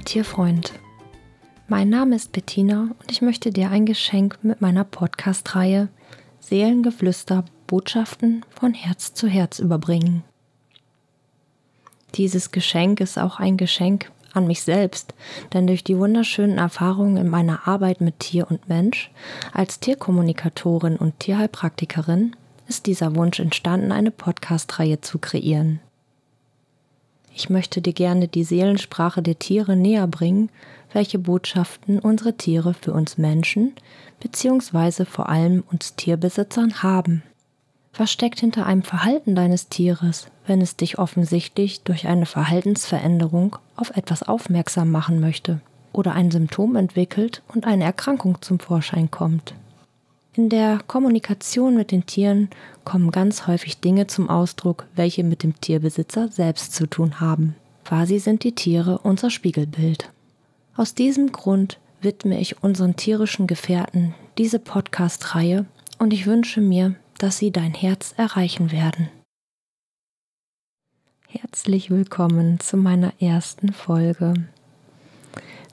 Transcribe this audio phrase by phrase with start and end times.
[0.00, 0.72] Tierfreund.
[1.66, 5.88] Mein Name ist Bettina und ich möchte dir ein Geschenk mit meiner Podcast-Reihe
[6.40, 10.24] Seelengeflüster Botschaften von Herz zu Herz überbringen.
[12.14, 15.14] Dieses Geschenk ist auch ein Geschenk an mich selbst,
[15.52, 19.10] denn durch die wunderschönen Erfahrungen in meiner Arbeit mit Tier und Mensch
[19.52, 22.34] als Tierkommunikatorin und Tierheilpraktikerin
[22.66, 25.80] ist dieser Wunsch entstanden, eine Podcast-Reihe zu kreieren.
[27.38, 30.50] Ich möchte dir gerne die Seelensprache der Tiere näher bringen,
[30.92, 33.74] welche Botschaften unsere Tiere für uns Menschen
[34.18, 35.04] bzw.
[35.04, 37.22] vor allem uns Tierbesitzern haben.
[37.94, 43.96] Was steckt hinter einem Verhalten deines Tieres, wenn es dich offensichtlich durch eine Verhaltensveränderung auf
[43.96, 45.60] etwas aufmerksam machen möchte
[45.92, 49.54] oder ein Symptom entwickelt und eine Erkrankung zum Vorschein kommt?
[50.38, 52.48] In der Kommunikation mit den Tieren
[52.84, 57.56] kommen ganz häufig Dinge zum Ausdruck, welche mit dem Tierbesitzer selbst zu tun haben.
[57.84, 60.12] Quasi sind die Tiere unser Spiegelbild.
[60.76, 65.66] Aus diesem Grund widme ich unseren tierischen Gefährten diese Podcast-Reihe
[65.98, 69.08] und ich wünsche mir, dass sie dein Herz erreichen werden.
[71.26, 74.34] Herzlich willkommen zu meiner ersten Folge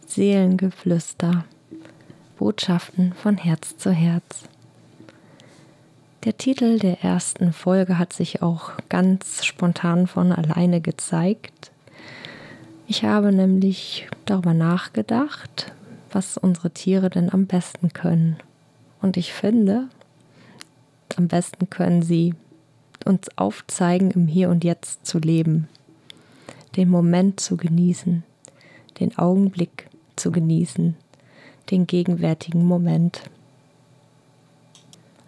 [0.08, 1.46] Seelengeflüster
[2.38, 4.50] Botschaften von Herz zu Herz.
[6.26, 11.72] Der Titel der ersten Folge hat sich auch ganz spontan von alleine gezeigt.
[12.88, 15.72] Ich habe nämlich darüber nachgedacht,
[16.12, 18.38] was unsere Tiere denn am besten können.
[19.04, 19.88] Und ich finde,
[21.16, 22.34] am besten können sie
[23.06, 25.68] uns aufzeigen, im Hier und Jetzt zu leben,
[26.76, 28.24] den Moment zu genießen,
[29.00, 30.96] den Augenblick zu genießen,
[31.70, 33.22] den gegenwärtigen Moment.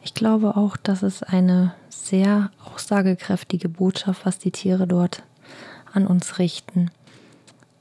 [0.07, 5.21] Ich glaube auch, dass es eine sehr aussagekräftige Botschaft, was die Tiere dort
[5.91, 6.91] an uns richten.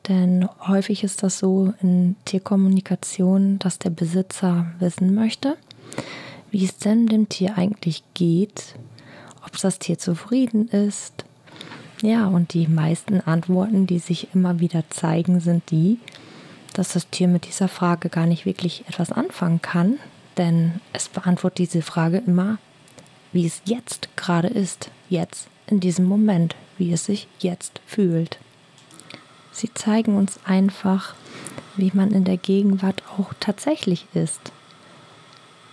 [0.09, 5.57] Denn häufig ist das so in Tierkommunikation, dass der Besitzer wissen möchte,
[6.51, 8.75] wie es denn dem Tier eigentlich geht,
[9.45, 11.25] ob das Tier zufrieden ist.
[12.03, 16.01] Ja, und die meisten Antworten, die sich immer wieder zeigen, sind die,
[16.75, 20.01] dass das Tier mit dieser Frage gar nicht wirklich etwas anfangen kann,
[20.37, 22.59] denn es beantwortet diese Frage immer,
[23.33, 28.39] wie es jetzt gerade ist, jetzt in diesem Moment, wie es sich jetzt fühlt.
[29.53, 31.15] Sie zeigen uns einfach,
[31.77, 34.53] wie man in der Gegenwart auch tatsächlich ist.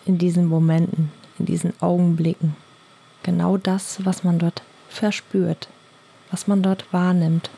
[0.06, 2.56] In diesen Momenten, in diesen Augenblicken.
[3.24, 5.70] Genau das, was man dort verspürt,
[6.32, 7.50] was man dort wahrnimmt.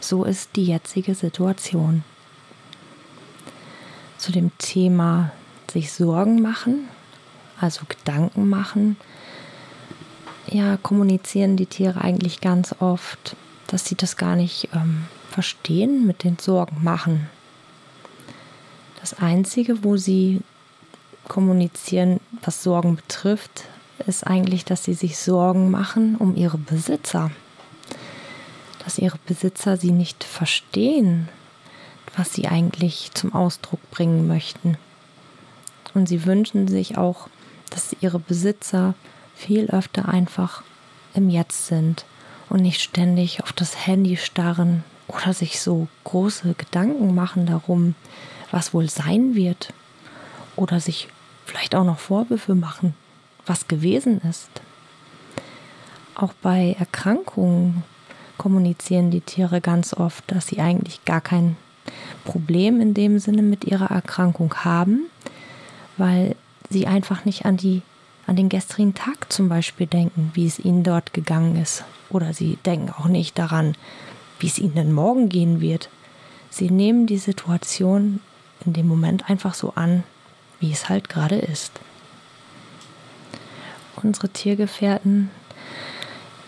[0.00, 2.04] So ist die jetzige Situation.
[4.18, 5.32] Zu dem Thema
[5.72, 6.88] sich Sorgen machen,
[7.60, 8.96] also Gedanken machen,
[10.48, 13.36] ja, kommunizieren die Tiere eigentlich ganz oft,
[13.68, 17.28] dass sie das gar nicht ähm, verstehen mit den Sorgen machen.
[19.00, 20.40] Das Einzige, wo sie
[21.26, 23.64] kommunizieren, was Sorgen betrifft,
[24.06, 27.30] ist eigentlich, dass sie sich Sorgen machen um ihre Besitzer.
[28.84, 31.28] Dass ihre Besitzer sie nicht verstehen,
[32.16, 34.76] was sie eigentlich zum Ausdruck bringen möchten.
[35.94, 37.28] Und sie wünschen sich auch,
[37.70, 38.94] dass ihre Besitzer
[39.34, 40.62] viel öfter einfach
[41.14, 42.04] im Jetzt sind
[42.48, 47.94] und nicht ständig auf das Handy starren oder sich so große Gedanken machen darum,
[48.50, 49.72] was wohl sein wird.
[50.56, 51.08] Oder sich
[51.46, 52.94] vielleicht auch noch Vorwürfe machen,
[53.46, 54.50] was gewesen ist.
[56.14, 57.84] Auch bei Erkrankungen
[58.36, 61.56] kommunizieren die Tiere ganz oft, dass sie eigentlich gar kein
[62.24, 65.06] Problem in dem Sinne mit ihrer Erkrankung haben,
[65.96, 66.36] weil
[66.70, 67.82] sie einfach nicht an die
[68.26, 71.84] an den gestrigen Tag zum Beispiel denken, wie es ihnen dort gegangen ist.
[72.08, 73.74] Oder sie denken auch nicht daran,
[74.38, 75.88] wie es ihnen denn morgen gehen wird.
[76.50, 78.20] Sie nehmen die Situation
[78.64, 80.04] in dem Moment einfach so an,
[80.60, 81.72] wie es halt gerade ist.
[84.02, 85.30] Unsere Tiergefährten,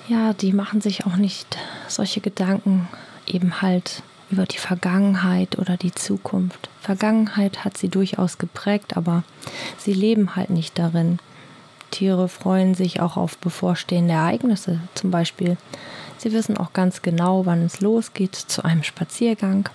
[0.08, 1.56] ja, die machen sich auch nicht
[1.88, 2.88] solche Gedanken
[3.26, 6.68] eben halt über die Vergangenheit oder die Zukunft.
[6.80, 9.22] Vergangenheit hat sie durchaus geprägt, aber
[9.78, 11.18] sie leben halt nicht darin.
[11.90, 15.56] Tiere freuen sich auch auf bevorstehende Ereignisse, zum Beispiel.
[16.18, 19.68] Sie wissen auch ganz genau, wann es losgeht zu einem Spaziergang,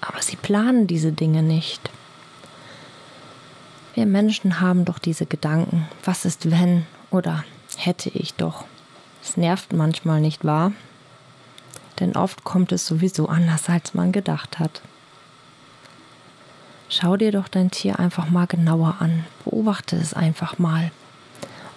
[0.00, 1.90] aber sie planen diese Dinge nicht.
[3.94, 7.44] Wir Menschen haben doch diese Gedanken, was ist wenn oder
[7.76, 8.64] hätte ich doch.
[9.22, 10.72] Es nervt manchmal nicht wahr,
[12.02, 14.82] denn oft kommt es sowieso anders, als man gedacht hat.
[16.88, 20.90] Schau dir doch dein Tier einfach mal genauer an, beobachte es einfach mal.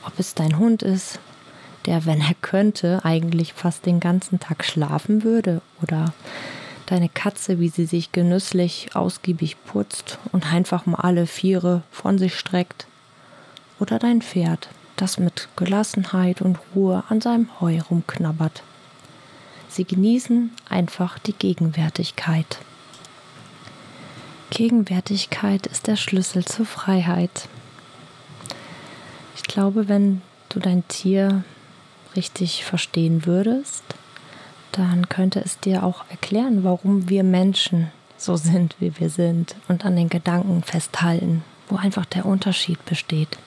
[0.06, 1.19] Ob es dein Hund ist,
[1.86, 6.12] der, wenn er könnte, eigentlich fast den ganzen Tag schlafen würde, oder
[6.88, 12.38] deine Katze, wie sie sich genüsslich ausgiebig putzt und einfach mal alle Viere von sich
[12.38, 12.88] streckt.
[13.80, 18.63] Oder dein Pferd, das mit Gelassenheit und Ruhe an seinem Heu rumknabbert.
[19.75, 22.60] Sie genießen einfach die Gegenwärtigkeit.
[24.50, 27.50] Gegenwärtigkeit ist der Schlüssel zur Freiheit.
[29.36, 31.44] Ich glaube, wenn du dein Tier
[32.16, 33.83] richtig verstehen würdest,
[34.72, 39.83] dann könnte es dir auch erklären, warum wir Menschen so sind, wie wir sind und
[39.83, 43.38] an den Gedanken festhalten, wo einfach der Unterschied besteht.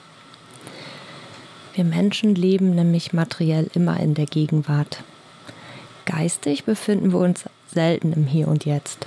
[1.72, 5.02] Wir Menschen leben nämlich materiell immer in der Gegenwart.
[6.08, 9.06] Geistig befinden wir uns selten im Hier und Jetzt.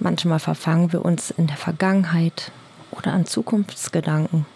[0.00, 2.50] Manchmal verfangen wir uns in der Vergangenheit
[2.90, 4.46] oder an Zukunftsgedanken.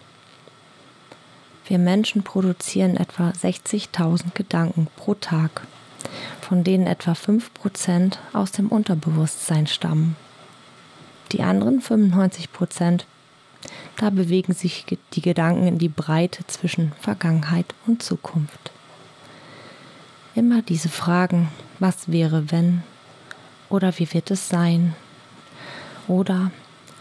[1.69, 5.61] Wir Menschen produzieren etwa 60.000 Gedanken pro Tag,
[6.41, 10.17] von denen etwa 5% aus dem Unterbewusstsein stammen.
[11.31, 13.05] Die anderen 95%,
[13.95, 18.71] da bewegen sich die Gedanken in die Breite zwischen Vergangenheit und Zukunft.
[20.35, 21.47] Immer diese Fragen,
[21.79, 22.83] was wäre wenn
[23.69, 24.93] oder wie wird es sein
[26.09, 26.51] oder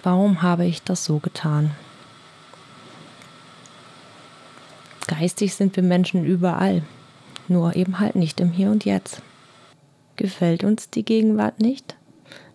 [0.04, 1.72] warum habe ich das so getan?
[5.08, 6.84] Geistig sind wir Menschen überall,
[7.48, 9.20] nur eben halt nicht im Hier und Jetzt.
[10.14, 11.96] Gefällt uns die Gegenwart nicht?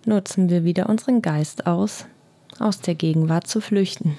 [0.06, 2.06] Nutzen wir wieder unseren Geist aus,
[2.58, 4.16] aus der Gegenwart zu flüchten.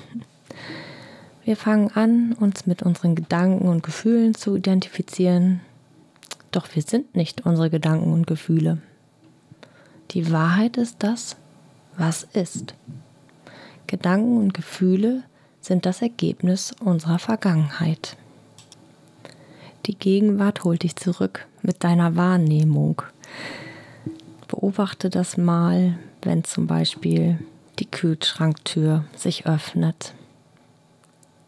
[1.43, 5.63] Wir fangen an, uns mit unseren Gedanken und Gefühlen zu identifizieren,
[6.51, 8.79] doch wir sind nicht unsere Gedanken und Gefühle.
[10.13, 11.37] Die Wahrheit ist das,
[11.97, 12.75] was ist.
[13.87, 15.23] Gedanken und Gefühle
[15.61, 18.17] sind das Ergebnis unserer Vergangenheit.
[19.87, 23.03] Die Gegenwart holt dich zurück mit deiner Wahrnehmung.
[24.49, 27.39] Beobachte das mal, wenn zum Beispiel
[27.79, 30.15] die Kühlschranktür sich öffnet.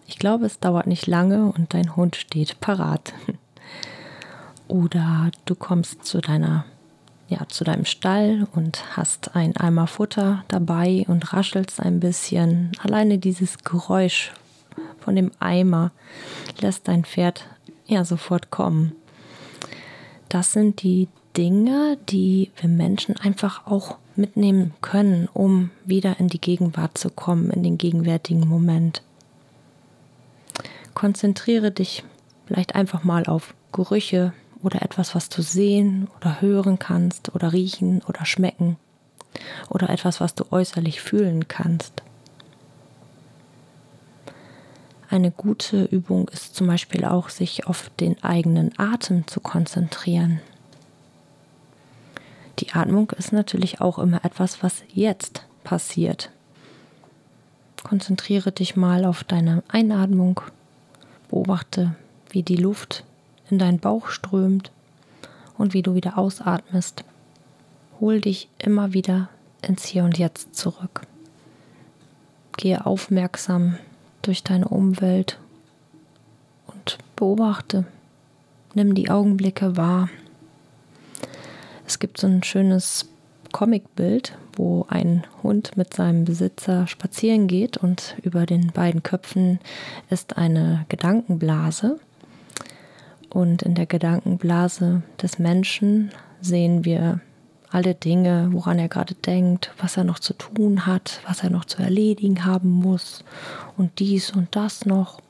[0.07, 3.13] Ich glaube, es dauert nicht lange und dein Hund steht parat.
[4.73, 6.65] Oder du kommst zu deiner
[7.29, 12.73] ja, zu deinem Stall und hast ein Eimer Futter dabei und raschelst ein bisschen.
[12.83, 14.33] Alleine dieses Geräusch
[14.99, 15.93] von dem Eimer
[16.59, 17.47] lässt dein Pferd
[17.87, 18.93] ja sofort kommen.
[20.31, 26.41] Das sind die Dinge, die wir Menschen einfach auch mitnehmen können, um wieder in die
[26.41, 29.03] Gegenwart zu kommen, in den gegenwärtigen Moment.
[30.95, 32.05] Konzentriere dich
[32.47, 38.03] vielleicht einfach mal auf Gerüche, oder etwas, was du sehen oder hören kannst oder riechen
[38.09, 38.77] oder schmecken
[39.69, 42.03] oder etwas, was du äußerlich fühlen kannst.
[45.09, 50.41] Eine gute Übung ist zum Beispiel auch, sich auf den eigenen Atem zu konzentrieren.
[52.61, 56.31] Die Atmung ist natürlich auch immer etwas, was jetzt passiert.
[57.83, 60.41] Konzentriere dich mal auf deine Einatmung,
[61.29, 61.95] beobachte,
[62.31, 63.05] wie die Luft
[63.53, 64.73] in deinen Bauch strömt
[65.59, 67.05] und wie du wieder ausatmest.
[68.01, 69.29] Hol dich immer wieder
[69.61, 71.03] ins Hier und Jetzt zurück.
[72.57, 73.77] Gehe aufmerksam
[74.23, 75.39] durch deine Umwelt
[76.67, 77.85] und beobachte.
[78.75, 80.09] Nimm die Augenblicke wahr.
[81.87, 83.07] Es gibt so ein schönes
[83.53, 89.61] Comicbild, wo ein Hund mit seinem Besitzer spazieren geht und über den beiden Köpfen
[90.09, 92.01] ist eine Gedankenblase.
[93.33, 96.11] Und in der Gedankenblase des Menschen
[96.43, 97.21] sehen wir
[97.71, 101.65] alle Dinge, woran er gerade denkt, was er noch zu tun hat, was er noch
[101.65, 103.25] zu erledigen haben muss
[103.79, 105.23] und dies und das noch.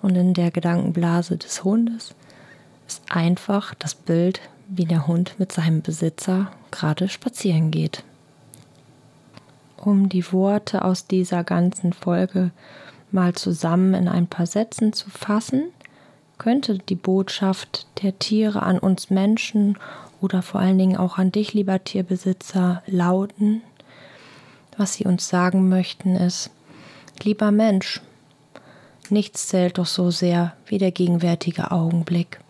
[0.00, 2.14] Und in der Gedankenblase des Hundes
[2.86, 8.04] ist einfach das Bild, wie der Hund mit seinem Besitzer gerade spazieren geht.
[9.76, 12.52] Um die Worte aus dieser ganzen Folge
[13.10, 15.64] mal zusammen in ein paar Sätzen zu fassen,
[16.42, 19.78] könnte die Botschaft der Tiere an uns Menschen
[20.20, 23.62] oder vor allen Dingen auch an dich, lieber Tierbesitzer, lauten.
[24.76, 26.50] Was sie uns sagen möchten ist,
[27.22, 28.00] lieber Mensch,
[29.08, 32.40] nichts zählt doch so sehr wie der gegenwärtige Augenblick.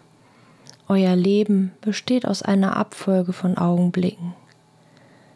[0.89, 4.33] Euer Leben besteht aus einer Abfolge von Augenblicken.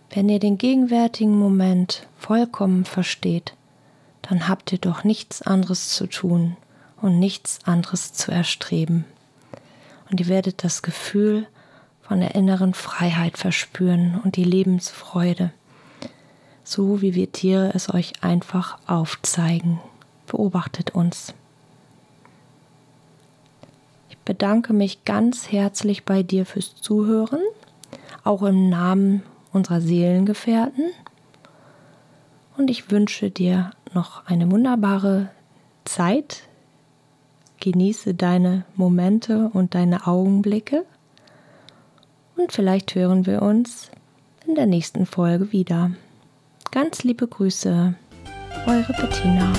[0.08, 3.52] Wenn ihr den gegenwärtigen Moment vollkommen versteht,
[4.22, 6.56] dann habt ihr doch nichts anderes zu tun,
[7.00, 9.04] und nichts anderes zu erstreben.
[10.10, 11.46] Und ihr werdet das Gefühl
[12.02, 15.52] von der inneren Freiheit verspüren und die Lebensfreude,
[16.62, 19.80] so wie wir Tiere es euch einfach aufzeigen.
[20.26, 21.34] Beobachtet uns.
[24.08, 27.40] Ich bedanke mich ganz herzlich bei dir fürs Zuhören.
[28.24, 29.22] auch im Namen
[29.52, 30.90] unserer Seelengefährten.
[32.56, 35.30] Und ich wünsche dir noch eine wunderbare
[35.84, 36.42] Zeit.
[37.60, 40.84] Genieße deine Momente und deine Augenblicke.
[42.36, 43.90] Und vielleicht hören wir uns
[44.46, 45.90] in der nächsten Folge wieder.
[46.70, 47.94] Ganz liebe Grüße,
[48.66, 49.52] eure Bettina.